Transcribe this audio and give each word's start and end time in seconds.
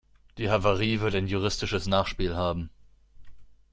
Die 0.39 0.49
Havarie 0.49 0.99
wird 0.99 1.13
ein 1.13 1.27
juristisches 1.27 1.85
Nachspiel 1.85 2.35
haben. 2.35 2.71